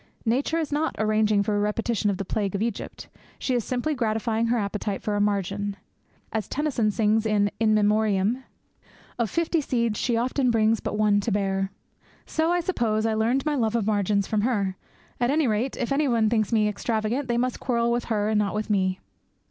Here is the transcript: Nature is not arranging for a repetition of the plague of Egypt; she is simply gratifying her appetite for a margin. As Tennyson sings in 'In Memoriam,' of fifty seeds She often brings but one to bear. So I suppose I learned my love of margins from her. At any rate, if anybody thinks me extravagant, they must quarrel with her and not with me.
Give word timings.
Nature 0.25 0.57
is 0.57 0.71
not 0.71 0.95
arranging 0.97 1.43
for 1.43 1.55
a 1.55 1.59
repetition 1.59 2.09
of 2.09 2.17
the 2.17 2.25
plague 2.25 2.55
of 2.55 2.61
Egypt; 2.63 3.07
she 3.37 3.53
is 3.53 3.63
simply 3.63 3.93
gratifying 3.93 4.47
her 4.47 4.57
appetite 4.57 4.99
for 5.03 5.15
a 5.15 5.21
margin. 5.21 5.77
As 6.33 6.47
Tennyson 6.47 6.89
sings 6.89 7.23
in 7.27 7.51
'In 7.59 7.75
Memoriam,' 7.75 8.43
of 9.19 9.29
fifty 9.29 9.61
seeds 9.61 9.99
She 9.99 10.17
often 10.17 10.49
brings 10.49 10.79
but 10.79 10.97
one 10.97 11.19
to 11.19 11.31
bear. 11.31 11.69
So 12.25 12.49
I 12.51 12.61
suppose 12.61 13.05
I 13.05 13.13
learned 13.13 13.45
my 13.45 13.53
love 13.53 13.75
of 13.75 13.85
margins 13.85 14.25
from 14.25 14.41
her. 14.41 14.75
At 15.19 15.29
any 15.29 15.45
rate, 15.45 15.77
if 15.77 15.91
anybody 15.91 16.29
thinks 16.29 16.51
me 16.51 16.67
extravagant, 16.67 17.27
they 17.27 17.37
must 17.37 17.59
quarrel 17.59 17.91
with 17.91 18.05
her 18.05 18.27
and 18.29 18.39
not 18.39 18.55
with 18.55 18.71
me. 18.71 18.99